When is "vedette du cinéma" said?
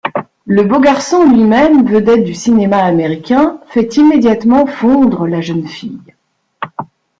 1.85-2.77